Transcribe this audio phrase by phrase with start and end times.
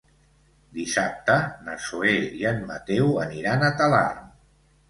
[0.77, 1.35] Dissabte
[1.67, 4.29] na Zoè i en Mateu aniran a Talarn.